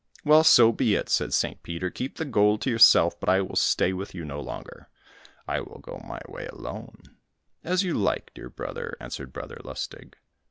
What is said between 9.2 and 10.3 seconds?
Brother Lustig.